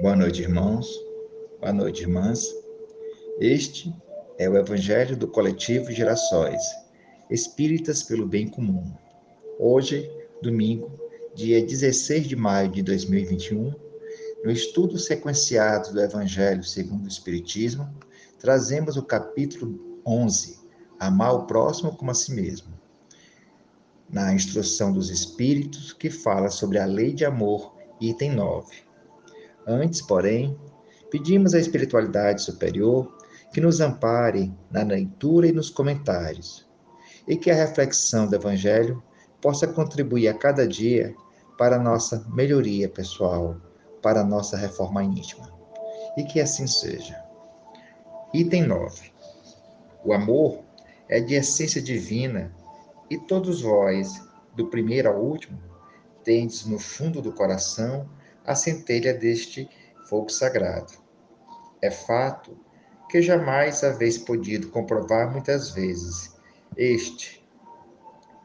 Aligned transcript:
Boa 0.00 0.16
noite, 0.16 0.42
irmãos. 0.42 0.88
Boa 1.60 1.72
noite, 1.72 2.02
irmãs. 2.02 2.52
Este 3.38 3.94
é 4.36 4.50
o 4.50 4.58
Evangelho 4.58 5.16
do 5.16 5.28
Coletivo 5.28 5.92
Gerações, 5.92 6.60
Espíritas 7.30 8.02
pelo 8.02 8.26
Bem 8.26 8.48
Comum. 8.48 8.92
Hoje, 9.58 10.10
domingo, 10.42 10.90
dia 11.34 11.64
16 11.64 12.26
de 12.26 12.34
maio 12.34 12.72
de 12.72 12.82
2021, 12.82 13.72
no 14.44 14.50
estudo 14.50 14.98
sequenciado 14.98 15.92
do 15.92 16.00
Evangelho 16.00 16.64
segundo 16.64 17.04
o 17.04 17.08
Espiritismo, 17.08 17.88
trazemos 18.40 18.96
o 18.96 19.02
capítulo 19.02 20.00
11, 20.04 20.58
Amar 20.98 21.34
o 21.34 21.46
próximo 21.46 21.96
como 21.96 22.10
a 22.10 22.14
si 22.14 22.32
mesmo. 22.32 22.74
Na 24.10 24.34
instrução 24.34 24.92
dos 24.92 25.08
Espíritos, 25.08 25.92
que 25.92 26.10
fala 26.10 26.50
sobre 26.50 26.78
a 26.78 26.84
lei 26.84 27.12
de 27.14 27.24
amor, 27.24 27.74
item 28.00 28.32
9. 28.32 28.83
Antes, 29.66 30.02
porém, 30.02 30.56
pedimos 31.10 31.54
à 31.54 31.58
espiritualidade 31.58 32.42
superior 32.42 33.10
que 33.52 33.60
nos 33.60 33.80
ampare 33.80 34.52
na 34.70 34.82
leitura 34.82 35.46
e 35.46 35.52
nos 35.52 35.70
comentários, 35.70 36.68
e 37.26 37.36
que 37.36 37.50
a 37.50 37.54
reflexão 37.54 38.26
do 38.26 38.34
Evangelho 38.34 39.02
possa 39.40 39.66
contribuir 39.66 40.28
a 40.28 40.34
cada 40.34 40.66
dia 40.66 41.14
para 41.56 41.76
a 41.76 41.78
nossa 41.78 42.26
melhoria 42.30 42.88
pessoal, 42.88 43.56
para 44.02 44.20
a 44.20 44.24
nossa 44.24 44.56
reforma 44.56 45.02
íntima. 45.02 45.48
E 46.16 46.24
que 46.24 46.40
assim 46.40 46.66
seja. 46.66 47.16
Item 48.32 48.66
9. 48.66 49.12
O 50.04 50.12
amor 50.12 50.64
é 51.08 51.20
de 51.20 51.34
essência 51.34 51.80
divina 51.80 52.52
e 53.08 53.18
todos 53.18 53.62
vós, 53.62 54.20
do 54.56 54.66
primeiro 54.66 55.08
ao 55.08 55.20
último, 55.20 55.58
tendes 56.24 56.66
no 56.66 56.78
fundo 56.78 57.22
do 57.22 57.32
coração 57.32 58.08
a 58.44 58.54
centelha 58.54 59.14
deste 59.14 59.68
fogo 60.08 60.30
sagrado. 60.30 60.92
É 61.80 61.90
fato 61.90 62.56
que 63.08 63.22
jamais 63.22 63.82
haveis 63.84 64.18
podido 64.18 64.70
comprovar 64.70 65.30
muitas 65.30 65.70
vezes 65.70 66.34
este, 66.76 67.46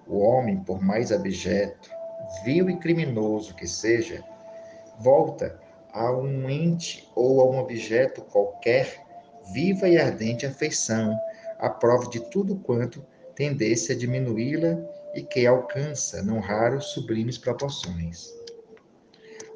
o 0.08 0.20
homem, 0.20 0.64
por 0.64 0.82
mais 0.82 1.12
abjeto, 1.12 1.90
vil 2.44 2.70
e 2.70 2.78
criminoso 2.78 3.56
que 3.56 3.68
seja, 3.68 4.24
volta 5.00 5.60
a 5.92 6.12
um 6.12 6.50
ente 6.50 7.10
ou 7.16 7.42
a 7.42 7.50
um 7.50 7.60
objeto 7.60 8.22
qualquer 8.22 9.06
viva 9.52 9.88
e 9.88 9.98
ardente 9.98 10.46
afeição, 10.46 11.18
à 11.58 11.70
prova 11.70 12.10
de 12.10 12.20
tudo 12.30 12.56
quanto 12.58 13.04
tendesse 13.36 13.92
a 13.92 13.96
diminuí-la 13.96 14.78
e 15.16 15.24
que 15.24 15.48
alcança, 15.48 16.22
não 16.22 16.40
raro, 16.40 16.82
sublimes 16.82 17.38
proporções. 17.38 18.34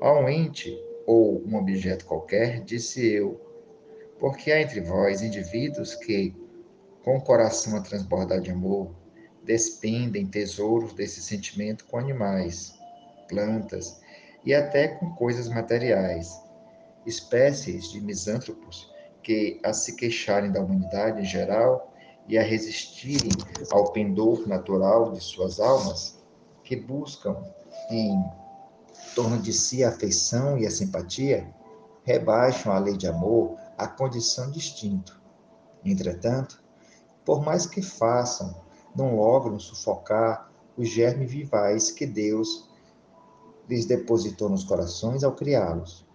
A 0.04 0.12
um 0.12 0.28
ente 0.28 0.78
ou 1.08 1.42
um 1.48 1.56
objeto 1.56 2.04
qualquer, 2.04 2.60
disse 2.66 3.08
eu, 3.08 3.40
porque 4.20 4.52
há 4.52 4.62
entre 4.62 4.82
vós 4.82 5.22
indivíduos 5.22 5.96
que, 5.96 6.36
com 7.06 7.16
o 7.16 7.22
coração 7.22 7.78
a 7.78 7.82
transbordar 7.82 8.42
de 8.42 8.52
amor, 8.52 8.94
despendem 9.46 10.28
tesouros 10.28 10.92
desse 10.92 11.22
sentimento 11.22 11.86
com 11.86 11.98
animais, 11.98 12.78
plantas 13.30 14.02
e 14.44 14.54
até 14.54 14.90
com 14.90 15.10
coisas 15.12 15.48
materiais, 15.48 16.38
espécies 17.06 17.90
de 17.90 18.02
misântropos 18.02 18.94
que, 19.22 19.58
a 19.64 19.72
se 19.72 19.96
queixarem 19.96 20.52
da 20.52 20.62
humanidade 20.62 21.22
em 21.22 21.26
geral 21.26 21.94
e 22.28 22.38
a 22.38 22.44
resistirem 22.44 23.32
ao 23.72 23.94
pendor 23.94 24.46
natural 24.50 25.14
de 25.14 25.24
suas 25.24 25.62
almas, 25.62 26.22
que 26.62 26.76
buscam 26.76 27.42
em 27.90 28.22
torno 29.16 29.38
de 29.38 29.54
si 29.54 29.84
a 29.84 29.90
afeição 29.90 30.58
e 30.58 30.66
a 30.66 30.72
simpatia, 30.72 31.48
rebaixam 32.04 32.74
a 32.74 32.80
lei 32.80 32.98
de 32.98 33.08
amor 33.08 33.58
à 33.78 33.88
condição 33.88 34.50
de 34.52 34.58
instinto. 34.58 35.22
Entretanto, 35.84 36.62
por 37.26 37.44
mais 37.44 37.66
que 37.66 37.82
façam, 37.82 38.56
não 38.96 39.16
logram 39.16 39.60
sufocar 39.60 40.52
os 40.78 40.90
germes 40.90 41.32
vivais 41.32 41.92
que 41.92 42.06
Deus 42.06 42.70
lhes 43.70 43.86
depositou 43.86 44.50
nos 44.50 44.64
corações 44.64 45.24
ao 45.24 45.34
criá-los. 45.34 46.06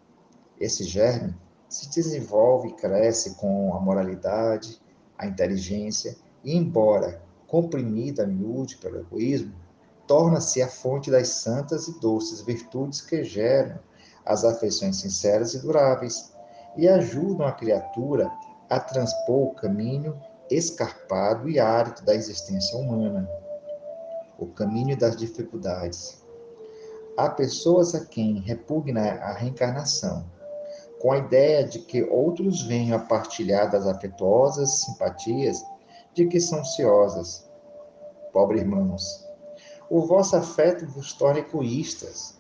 Esse 0.61 0.85
germe 0.85 1.35
se 1.69 1.89
desenvolve 1.91 2.69
e 2.69 2.75
cresce 2.75 3.35
com 3.37 3.75
a 3.75 3.81
moralidade, 3.81 4.81
a 5.17 5.27
inteligência, 5.27 6.17
e 6.45 6.57
embora 6.57 7.23
comprimida 7.47 8.25
a 8.25 8.27
miúde 8.27 8.77
pelo 8.77 8.99
egoísmo, 8.99 9.53
torna-se 10.09 10.61
a 10.63 10.67
fonte 10.67 11.11
das 11.11 11.29
santas 11.29 11.87
e 11.87 12.01
doces 12.01 12.41
virtudes 12.41 13.01
que 13.01 13.23
geram 13.23 13.79
as 14.25 14.43
afeições 14.43 14.97
sinceras 14.97 15.55
e 15.55 15.61
duráveis 15.61 16.33
e 16.77 16.89
ajudam 16.89 17.47
a 17.47 17.53
criatura 17.53 18.31
a 18.69 18.81
transpor 18.81 19.49
o 19.49 19.55
caminho 19.55 20.21
escarpado 20.51 21.49
e 21.49 21.61
árido 21.61 22.03
da 22.05 22.15
existência 22.15 22.77
humana, 22.79 23.29
o 24.39 24.47
caminho 24.47 24.97
das 24.97 25.17
dificuldades. 25.17 26.23
Há 27.17 27.29
pessoas 27.31 27.95
a 27.95 28.05
quem 28.05 28.41
repugna 28.41 29.01
a 29.01 29.33
reencarnação, 29.33 30.25
com 31.01 31.13
a 31.13 31.19
ideia 31.19 31.65
de 31.65 31.81
que 31.81 32.03
outros 32.05 32.63
venham 32.63 32.97
a 32.97 33.01
partilhar 33.01 33.71
das 33.71 33.87
afetuosas 33.87 34.81
simpatias 34.81 35.63
de 36.15 36.27
que 36.27 36.41
são 36.41 36.65
ciosas. 36.65 37.49
Pobre 38.33 38.59
irmãos, 38.59 39.28
o 39.91 40.03
vosso 40.03 40.37
afeto 40.37 40.87
vos 40.87 41.13
torna 41.13 41.41
egoístas. 41.41 42.39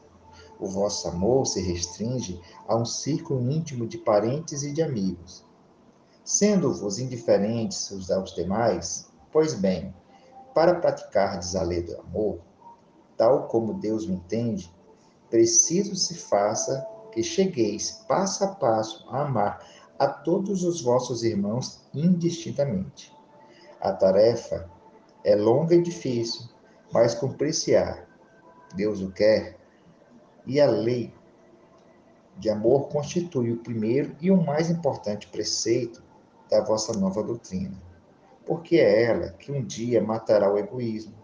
O 0.60 0.66
vosso 0.66 1.08
amor 1.08 1.46
se 1.46 1.60
restringe 1.60 2.40
a 2.66 2.76
um 2.76 2.84
círculo 2.84 3.50
íntimo 3.50 3.86
de 3.86 3.96
parentes 3.96 4.62
e 4.62 4.72
de 4.72 4.82
amigos. 4.82 5.44
Sendo-vos 6.24 6.98
indiferentes 6.98 7.90
os 7.90 8.10
aos 8.10 8.34
demais, 8.34 9.10
pois 9.32 9.54
bem, 9.54 9.94
para 10.54 10.74
praticar 10.74 11.40
a 11.56 11.62
lei 11.62 11.82
do 11.82 11.98
amor, 12.00 12.40
tal 13.16 13.46
como 13.46 13.74
Deus 13.74 14.04
o 14.04 14.12
entende, 14.12 14.70
preciso 15.30 15.94
se 15.94 16.14
faça 16.14 16.86
que 17.12 17.22
chegueis 17.22 18.04
passo 18.06 18.44
a 18.44 18.48
passo 18.48 19.06
a 19.10 19.22
amar 19.22 19.64
a 19.98 20.06
todos 20.06 20.64
os 20.64 20.82
vossos 20.82 21.22
irmãos 21.22 21.80
indistintamente. 21.94 23.12
A 23.80 23.92
tarefa 23.92 24.68
é 25.24 25.34
longa 25.34 25.74
e 25.74 25.82
difícil, 25.82 26.48
mas 26.92 27.14
cumprir-se-á. 27.14 28.04
Deus 28.74 29.00
o 29.00 29.10
quer. 29.10 29.56
E 30.46 30.60
a 30.60 30.66
lei 30.66 31.12
de 32.38 32.48
amor 32.48 32.88
constitui 32.88 33.52
o 33.52 33.58
primeiro 33.58 34.14
e 34.20 34.30
o 34.30 34.36
mais 34.36 34.70
importante 34.70 35.26
preceito 35.28 36.02
da 36.48 36.62
vossa 36.62 36.92
nova 36.98 37.22
doutrina, 37.22 37.76
porque 38.46 38.76
é 38.76 39.04
ela 39.04 39.30
que 39.30 39.52
um 39.52 39.62
dia 39.62 40.02
matará 40.02 40.50
o 40.50 40.56
egoísmo, 40.56 41.14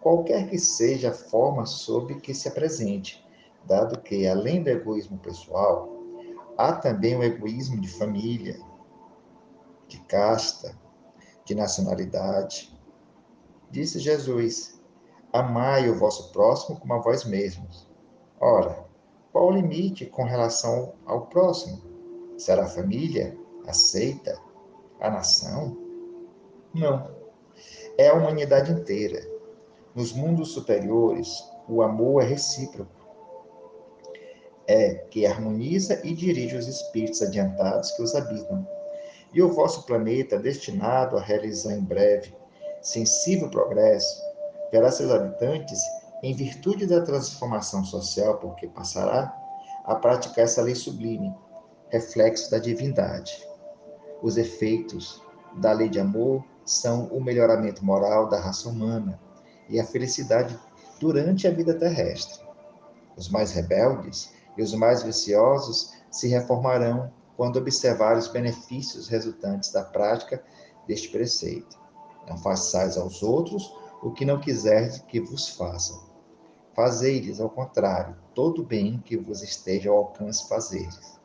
qualquer 0.00 0.48
que 0.48 0.58
seja 0.58 1.10
a 1.10 1.14
forma 1.14 1.66
sob 1.66 2.14
que 2.20 2.34
se 2.34 2.46
apresente, 2.46 3.24
dado 3.66 4.00
que, 4.00 4.26
além 4.26 4.62
do 4.62 4.70
egoísmo 4.70 5.18
pessoal, 5.18 5.88
há 6.56 6.72
também 6.72 7.16
o 7.16 7.24
egoísmo 7.24 7.80
de 7.80 7.88
família, 7.88 8.60
de 9.88 9.98
casta, 10.02 10.78
de 11.44 11.54
nacionalidade. 11.54 12.72
Disse 13.70 13.98
Jesus: 13.98 14.79
Amai 15.32 15.88
o 15.88 15.94
vosso 15.94 16.32
próximo 16.32 16.80
como 16.80 16.92
a 16.94 16.98
vós 16.98 17.24
mesmos. 17.24 17.88
Ora, 18.40 18.84
qual 19.32 19.46
o 19.46 19.52
limite 19.52 20.06
com 20.06 20.24
relação 20.24 20.94
ao 21.06 21.26
próximo? 21.26 21.80
Será 22.36 22.64
a 22.64 22.68
família? 22.68 23.38
A 23.64 23.72
seita? 23.72 24.36
A 24.98 25.08
nação? 25.08 25.76
Não. 26.74 27.08
É 27.96 28.08
a 28.08 28.14
humanidade 28.14 28.72
inteira. 28.72 29.24
Nos 29.94 30.12
mundos 30.12 30.52
superiores, 30.52 31.44
o 31.68 31.80
amor 31.80 32.22
é 32.22 32.26
recíproco. 32.26 32.90
É 34.66 34.94
que 34.94 35.26
harmoniza 35.26 36.00
e 36.04 36.12
dirige 36.12 36.56
os 36.56 36.66
espíritos 36.66 37.22
adiantados 37.22 37.92
que 37.92 38.02
os 38.02 38.16
habitam. 38.16 38.66
E 39.32 39.40
o 39.40 39.52
vosso 39.52 39.84
planeta, 39.86 40.38
destinado 40.38 41.16
a 41.16 41.20
realizar 41.20 41.72
em 41.72 41.84
breve 41.84 42.34
sensível 42.82 43.48
progresso, 43.48 44.29
verá 44.70 44.90
seus 44.90 45.10
habitantes, 45.10 45.80
em 46.22 46.34
virtude 46.34 46.86
da 46.86 47.00
transformação 47.00 47.84
social 47.84 48.38
por 48.38 48.54
que 48.56 48.68
passará, 48.68 49.34
a 49.84 49.94
praticar 49.94 50.44
essa 50.44 50.62
lei 50.62 50.74
sublime, 50.74 51.34
reflexo 51.88 52.50
da 52.50 52.58
divindade. 52.58 53.46
Os 54.22 54.36
efeitos 54.36 55.22
da 55.56 55.72
lei 55.72 55.88
de 55.88 55.98
amor 55.98 56.44
são 56.64 57.06
o 57.06 57.22
melhoramento 57.22 57.84
moral 57.84 58.28
da 58.28 58.38
raça 58.38 58.68
humana 58.68 59.18
e 59.68 59.80
a 59.80 59.84
felicidade 59.84 60.58
durante 61.00 61.48
a 61.48 61.50
vida 61.50 61.74
terrestre. 61.74 62.40
Os 63.16 63.28
mais 63.28 63.52
rebeldes 63.52 64.32
e 64.56 64.62
os 64.62 64.74
mais 64.74 65.02
viciosos 65.02 65.92
se 66.10 66.28
reformarão 66.28 67.10
quando 67.36 67.56
observar 67.56 68.18
os 68.18 68.28
benefícios 68.28 69.08
resultantes 69.08 69.72
da 69.72 69.82
prática 69.82 70.42
deste 70.86 71.08
preceito. 71.08 71.78
Não 72.28 72.36
façais 72.36 72.96
aos 72.98 73.22
outros 73.22 73.74
o 74.02 74.10
que 74.10 74.24
não 74.24 74.40
quiserdes 74.40 74.98
que 75.06 75.20
vos 75.20 75.48
façam. 75.48 76.08
Fazei-lhes, 76.74 77.40
ao 77.40 77.50
contrário, 77.50 78.16
todo 78.34 78.62
o 78.62 78.64
bem 78.64 78.98
que 79.04 79.16
vos 79.16 79.42
esteja 79.42 79.90
ao 79.90 79.98
alcance 79.98 80.48
fazeres. 80.48 81.20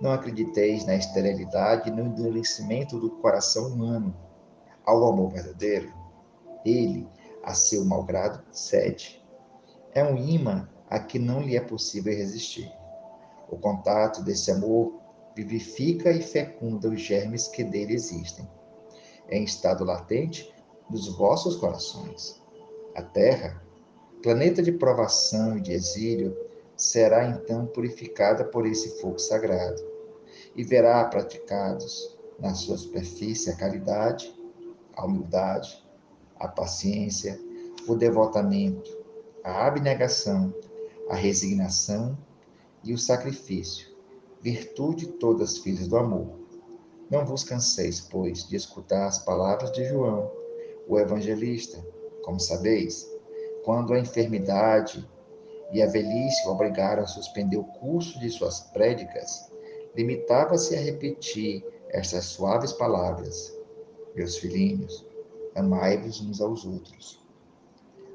Não 0.00 0.12
acrediteis 0.12 0.86
na 0.86 0.94
esterilidade 0.94 1.88
e 1.88 1.92
no 1.92 2.06
endurecimento 2.06 2.98
do 2.98 3.10
coração 3.10 3.68
humano 3.68 4.14
ao 4.84 5.06
amor 5.08 5.32
verdadeiro. 5.32 5.92
Ele, 6.64 7.08
a 7.42 7.54
seu 7.54 7.84
malgrado, 7.84 8.42
cede. 8.52 9.22
É 9.92 10.04
um 10.04 10.16
imã 10.16 10.68
a 10.88 10.98
que 10.98 11.18
não 11.18 11.40
lhe 11.40 11.56
é 11.56 11.60
possível 11.60 12.14
resistir. 12.14 12.70
O 13.48 13.56
contato 13.56 14.22
desse 14.22 14.50
amor 14.50 15.00
vivifica 15.34 16.12
e 16.12 16.22
fecunda 16.22 16.88
os 16.88 17.00
germes 17.00 17.48
que 17.48 17.64
dele 17.64 17.94
existem. 17.94 18.48
Em 19.28 19.44
estado 19.44 19.84
latente 19.84 20.52
dos 20.90 21.08
vossos 21.08 21.56
corações. 21.56 22.40
A 22.94 23.02
terra, 23.02 23.62
planeta 24.22 24.62
de 24.62 24.72
provação 24.72 25.56
e 25.56 25.60
de 25.60 25.72
exílio, 25.72 26.36
será 26.76 27.28
então 27.28 27.66
purificada 27.66 28.44
por 28.44 28.66
esse 28.66 29.00
fogo 29.00 29.18
sagrado 29.18 29.80
e 30.56 30.64
verá 30.64 31.04
praticados 31.04 32.18
na 32.38 32.54
sua 32.54 32.76
superfície 32.76 33.50
a 33.50 33.56
caridade, 33.56 34.34
a 34.94 35.04
humildade, 35.04 35.84
a 36.38 36.48
paciência, 36.48 37.38
o 37.86 37.94
devotamento, 37.94 38.98
a 39.44 39.66
abnegação, 39.66 40.52
a 41.08 41.14
resignação 41.14 42.16
e 42.82 42.92
o 42.92 42.98
sacrifício, 42.98 43.88
virtude 44.40 45.06
todas 45.06 45.58
filhas 45.58 45.86
do 45.86 45.96
amor. 45.96 46.40
Não 47.10 47.26
vos 47.26 47.44
canseis, 47.44 48.00
pois, 48.00 48.48
de 48.48 48.56
escutar 48.56 49.06
as 49.06 49.18
palavras 49.18 49.72
de 49.72 49.84
João, 49.84 50.30
o 50.90 50.98
evangelista, 50.98 51.78
como 52.24 52.40
sabeis, 52.40 53.08
quando 53.64 53.94
a 53.94 54.00
enfermidade 54.00 55.08
e 55.72 55.80
a 55.80 55.86
velhice 55.86 56.48
o 56.48 56.50
obrigaram 56.50 57.04
a 57.04 57.06
suspender 57.06 57.56
o 57.58 57.64
curso 57.64 58.18
de 58.18 58.28
suas 58.28 58.58
prédicas, 58.72 59.52
limitava-se 59.94 60.74
a 60.74 60.80
repetir 60.80 61.64
estas 61.90 62.24
suaves 62.24 62.72
palavras: 62.72 63.56
Meus 64.16 64.36
filhinhos, 64.38 65.06
amai-vos 65.54 66.20
uns 66.20 66.40
aos 66.40 66.64
outros. 66.64 67.24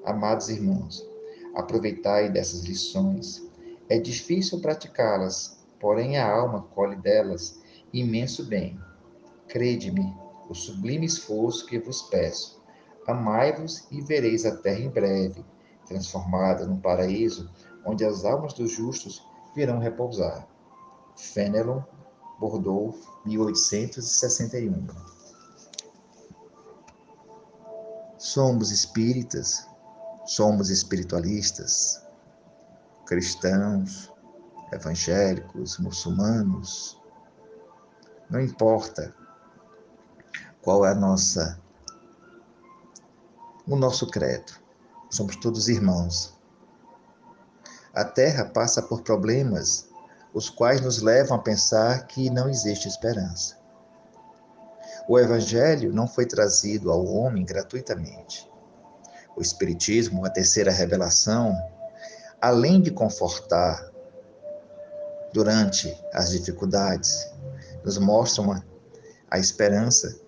Amados 0.04 0.50
irmãos, 0.50 1.10
aproveitai 1.56 2.30
dessas 2.30 2.66
lições. 2.66 3.42
É 3.88 3.98
difícil 3.98 4.60
praticá-las, 4.60 5.66
porém 5.80 6.18
a 6.18 6.30
alma 6.30 6.64
colhe 6.76 6.98
delas 6.98 7.58
imenso 7.94 8.46
bem. 8.46 8.78
Crede-me, 9.48 10.14
o 10.50 10.54
sublime 10.54 11.06
esforço 11.06 11.66
que 11.66 11.80
vos 11.80 12.02
peço. 12.02 12.65
Amai-vos 13.08 13.88
e 13.92 14.02
vereis 14.02 14.46
a 14.46 14.56
terra 14.56 14.80
em 14.80 14.90
breve, 14.90 15.46
transformada 15.86 16.66
num 16.66 16.80
paraíso 16.80 17.50
onde 17.86 18.04
as 18.04 18.26
almas 18.26 18.54
dos 18.54 18.72
justos 18.72 19.24
virão 19.56 19.80
repousar. 19.80 20.48
Fenelon, 21.16 21.82
Bordeaux, 22.40 22.98
1861. 23.26 24.88
Somos 28.18 28.72
espíritas, 28.72 29.68
somos 30.26 30.70
espiritualistas, 30.70 32.04
cristãos, 33.06 34.12
evangélicos, 34.74 35.78
muçulmanos, 35.78 37.00
não 38.30 38.42
importa 38.42 39.16
qual 40.62 40.84
é 40.86 40.92
a 40.92 40.96
nossa 40.96 41.62
o 43.68 43.76
nosso 43.76 44.08
credo. 44.08 44.54
Somos 45.10 45.36
todos 45.36 45.68
irmãos. 45.68 46.36
A 47.94 48.04
Terra 48.04 48.46
passa 48.46 48.82
por 48.82 49.02
problemas 49.02 49.88
os 50.34 50.50
quais 50.50 50.82
nos 50.82 51.02
levam 51.02 51.38
a 51.38 51.42
pensar 51.42 52.08
que 52.08 52.30
não 52.30 52.50
existe 52.50 52.88
esperança. 52.88 53.58
O 55.08 55.18
Evangelho 55.18 55.94
não 55.94 56.08
foi 56.08 56.26
trazido 56.26 56.92
ao 56.92 57.06
homem 57.06 57.46
gratuitamente. 57.46 58.52
O 59.36 59.42
Espiritismo, 59.42 60.26
a 60.26 60.30
terceira 60.30 60.72
revelação, 60.72 61.56
além 62.42 62.82
de 62.82 62.92
confortar 62.92 63.92
durante 65.32 65.96
as 66.14 66.32
dificuldades, 66.32 67.30
nos 67.84 67.98
mostram 67.98 68.62
a 69.30 69.40
esperança. 69.40 70.20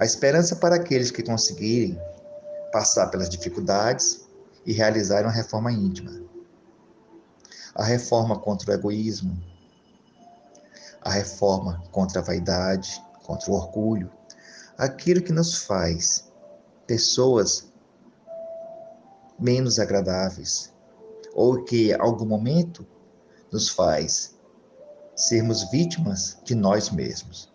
A 0.00 0.04
esperança 0.06 0.56
para 0.56 0.76
aqueles 0.76 1.10
que 1.10 1.22
conseguirem 1.22 2.00
passar 2.72 3.08
pelas 3.08 3.28
dificuldades 3.28 4.26
e 4.64 4.72
realizar 4.72 5.24
uma 5.24 5.30
reforma 5.30 5.70
íntima. 5.70 6.10
A 7.74 7.84
reforma 7.84 8.38
contra 8.38 8.70
o 8.70 8.74
egoísmo, 8.74 9.38
a 11.02 11.10
reforma 11.10 11.84
contra 11.90 12.22
a 12.22 12.24
vaidade, 12.24 12.98
contra 13.24 13.50
o 13.50 13.54
orgulho, 13.54 14.10
aquilo 14.78 15.20
que 15.20 15.34
nos 15.34 15.64
faz 15.64 16.32
pessoas 16.86 17.70
menos 19.38 19.78
agradáveis, 19.78 20.72
ou 21.34 21.62
que, 21.62 21.90
em 21.90 22.00
algum 22.00 22.24
momento, 22.24 22.86
nos 23.52 23.68
faz 23.68 24.34
sermos 25.14 25.70
vítimas 25.70 26.38
de 26.42 26.54
nós 26.54 26.88
mesmos. 26.88 27.49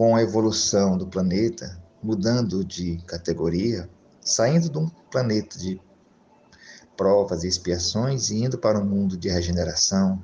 Com 0.00 0.16
a 0.16 0.22
evolução 0.22 0.96
do 0.96 1.06
planeta, 1.06 1.78
mudando 2.02 2.64
de 2.64 2.96
categoria, 3.06 3.86
saindo 4.18 4.70
de 4.70 4.78
um 4.78 4.88
planeta 4.88 5.58
de 5.58 5.78
provas 6.96 7.44
e 7.44 7.48
expiações 7.48 8.30
e 8.30 8.42
indo 8.42 8.56
para 8.56 8.78
um 8.78 8.84
mundo 8.86 9.14
de 9.14 9.28
regeneração. 9.28 10.18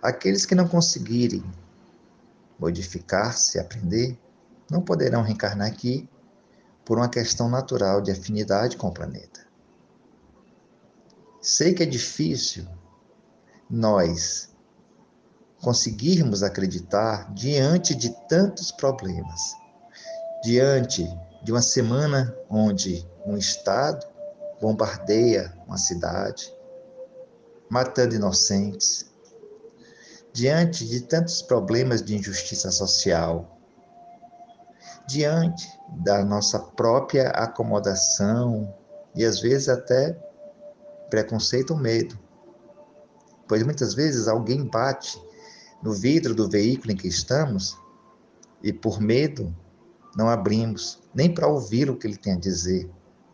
Aqueles 0.00 0.46
que 0.46 0.54
não 0.54 0.66
conseguirem 0.66 1.44
modificar-se, 2.58 3.58
aprender, 3.58 4.18
não 4.70 4.80
poderão 4.80 5.20
reencarnar 5.20 5.68
aqui 5.68 6.08
por 6.82 6.96
uma 6.96 7.10
questão 7.10 7.50
natural 7.50 8.00
de 8.00 8.10
afinidade 8.10 8.78
com 8.78 8.88
o 8.88 8.94
planeta. 8.94 9.46
Sei 11.42 11.74
que 11.74 11.82
é 11.82 11.86
difícil 11.86 12.66
nós 13.68 14.50
conseguirmos 15.62 16.42
acreditar 16.42 17.32
diante 17.32 17.94
de 17.94 18.10
tantos 18.28 18.72
problemas, 18.72 19.40
diante 20.42 21.08
de 21.42 21.52
uma 21.52 21.62
semana 21.62 22.36
onde 22.50 23.08
um 23.24 23.36
Estado 23.36 24.04
bombardeia 24.60 25.56
uma 25.66 25.78
cidade, 25.78 26.52
matando 27.70 28.14
inocentes. 28.14 29.10
Diante 30.32 30.88
de 30.88 31.02
tantos 31.02 31.42
problemas 31.42 32.02
de 32.02 32.16
injustiça 32.16 32.70
social, 32.70 33.58
diante 35.06 35.68
da 35.98 36.24
nossa 36.24 36.58
própria 36.58 37.28
acomodação 37.28 38.74
e 39.14 39.24
às 39.26 39.40
vezes 39.40 39.68
até 39.68 40.16
preconceito 41.10 41.72
ou 41.74 41.78
medo. 41.78 42.18
Pois 43.46 43.62
muitas 43.62 43.92
vezes 43.92 44.26
alguém 44.26 44.64
bate 44.64 45.20
no 45.82 45.92
vidro 45.92 46.34
do 46.34 46.48
veículo 46.48 46.92
em 46.92 46.96
que 46.96 47.08
estamos 47.08 47.76
e 48.62 48.72
por 48.72 49.00
medo 49.00 49.54
não 50.16 50.28
abrimos 50.28 51.02
nem 51.14 51.32
para 51.32 51.48
ouvir 51.48 51.90
o 51.90 51.96
que 51.96 52.06
ele 52.06 52.16
tem 52.16 52.34
a 52.34 52.38
dizer. 52.38 52.90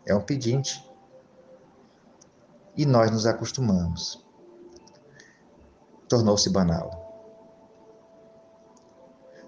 É 0.07 0.15
um 0.15 0.23
pedinte 0.23 0.83
e 2.77 2.87
nós 2.87 3.11
nos 3.11 3.27
acostumamos. 3.27 4.25
Tornou-se 6.09 6.49
banal. 6.49 7.07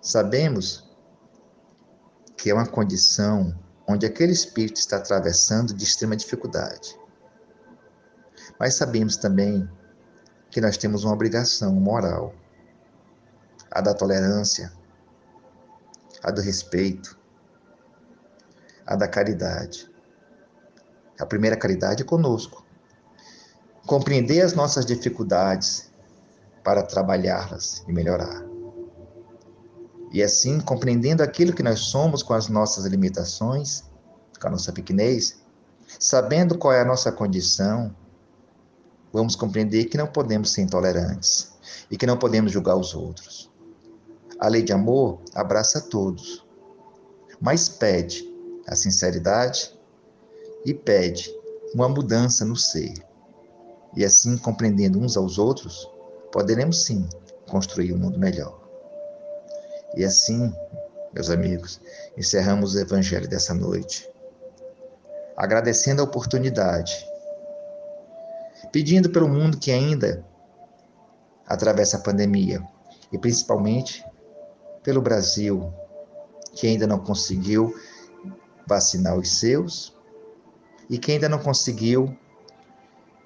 Sabemos 0.02 0.90
que 2.36 2.50
é 2.50 2.54
uma 2.54 2.66
condição 2.66 3.54
onde 3.86 4.06
aquele 4.06 4.32
espírito 4.32 4.76
está 4.76 4.96
atravessando 4.96 5.72
de 5.72 5.84
extrema 5.84 6.16
dificuldade. 6.16 6.98
Mas 8.58 8.74
sabemos 8.74 9.16
também 9.16 9.68
que 10.50 10.60
nós 10.60 10.76
temos 10.76 11.04
uma 11.04 11.14
obrigação 11.14 11.72
moral, 11.72 12.34
a 13.70 13.80
da 13.80 13.94
tolerância, 13.94 14.72
a 16.22 16.30
do 16.30 16.40
respeito, 16.40 17.18
a 18.86 18.96
da 18.96 19.06
caridade. 19.06 19.90
A 21.18 21.26
primeira 21.26 21.56
caridade 21.56 22.02
é 22.02 22.06
conosco 22.06 22.64
compreender 23.90 24.40
as 24.40 24.52
nossas 24.52 24.86
dificuldades 24.86 25.90
para 26.62 26.80
trabalhá-las 26.80 27.82
e 27.88 27.92
melhorar. 27.92 28.44
E 30.12 30.22
assim, 30.22 30.60
compreendendo 30.60 31.24
aquilo 31.24 31.52
que 31.52 31.62
nós 31.62 31.80
somos 31.80 32.22
com 32.22 32.32
as 32.32 32.48
nossas 32.48 32.84
limitações, 32.84 33.82
com 34.40 34.46
a 34.46 34.50
nossa 34.50 34.72
pequenez, 34.72 35.40
sabendo 35.98 36.56
qual 36.56 36.72
é 36.72 36.82
a 36.82 36.84
nossa 36.84 37.10
condição, 37.10 37.92
vamos 39.12 39.34
compreender 39.34 39.86
que 39.86 39.98
não 39.98 40.06
podemos 40.06 40.52
ser 40.52 40.62
intolerantes 40.62 41.52
e 41.90 41.96
que 41.96 42.06
não 42.06 42.16
podemos 42.16 42.52
julgar 42.52 42.76
os 42.76 42.94
outros. 42.94 43.49
A 44.40 44.48
lei 44.48 44.62
de 44.62 44.72
amor 44.72 45.20
abraça 45.34 45.82
todos, 45.82 46.46
mas 47.38 47.68
pede 47.68 48.26
a 48.66 48.74
sinceridade 48.74 49.78
e 50.64 50.72
pede 50.72 51.30
uma 51.74 51.90
mudança 51.90 52.42
no 52.42 52.56
ser. 52.56 52.94
E 53.94 54.02
assim, 54.02 54.38
compreendendo 54.38 54.98
uns 54.98 55.14
aos 55.14 55.38
outros, 55.38 55.86
poderemos 56.32 56.84
sim 56.84 57.06
construir 57.50 57.92
um 57.92 57.98
mundo 57.98 58.18
melhor. 58.18 58.58
E 59.94 60.06
assim, 60.06 60.50
meus 61.12 61.28
amigos, 61.28 61.78
encerramos 62.16 62.74
o 62.74 62.80
Evangelho 62.80 63.28
dessa 63.28 63.52
noite, 63.52 64.10
agradecendo 65.36 66.00
a 66.00 66.04
oportunidade, 66.04 67.06
pedindo 68.72 69.10
pelo 69.10 69.28
mundo 69.28 69.58
que 69.58 69.70
ainda 69.70 70.24
atravessa 71.46 71.98
a 71.98 72.00
pandemia 72.00 72.66
e 73.12 73.18
principalmente 73.18 74.02
pelo 74.82 75.00
Brasil, 75.00 75.72
que 76.54 76.66
ainda 76.66 76.86
não 76.86 76.98
conseguiu 76.98 77.74
vacinar 78.66 79.16
os 79.16 79.38
seus 79.38 79.96
e 80.88 80.98
que 80.98 81.12
ainda 81.12 81.28
não 81.28 81.38
conseguiu 81.38 82.16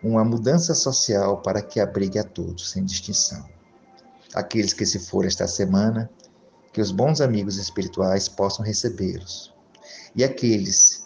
uma 0.03 0.25
mudança 0.25 0.75
social 0.75 1.41
para 1.41 1.63
que 1.63 1.81
abrigue 1.81 2.19
a 2.19 2.25
todos, 2.25 2.71
sem 2.71 2.85
distinção. 2.85 3.45
Aqueles 4.35 4.73
que 4.73 4.85
se 4.85 4.99
forem 4.99 5.29
esta 5.29 5.47
semana, 5.47 6.11
que 6.73 6.81
os 6.81 6.91
bons 6.91 7.21
amigos 7.21 7.57
espirituais 7.57 8.29
possam 8.29 8.65
recebê-los. 8.65 9.55
E 10.15 10.23
aqueles 10.23 11.05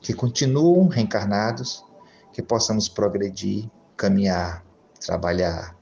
que 0.00 0.12
continuam 0.14 0.86
reencarnados, 0.86 1.84
que 2.32 2.42
possamos 2.42 2.88
progredir, 2.88 3.68
caminhar, 3.96 4.64
trabalhar, 5.00 5.76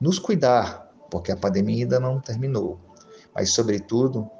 nos 0.00 0.18
cuidar, 0.18 0.90
porque 1.10 1.30
a 1.30 1.36
pandemia 1.36 1.84
ainda 1.84 2.00
não 2.00 2.20
terminou, 2.20 2.80
mas, 3.40 3.52
sobretudo, 3.52 4.30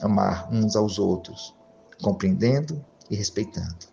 amar 0.00 0.52
uns 0.52 0.74
aos 0.74 0.98
outros, 0.98 1.54
compreendendo 2.02 2.84
e 3.08 3.14
respeitando. 3.14 3.86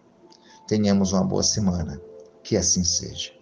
Tenhamos 0.67 1.13
uma 1.13 1.23
boa 1.23 1.43
semana. 1.43 2.01
Que 2.41 2.57
assim 2.57 2.83
seja. 2.83 3.36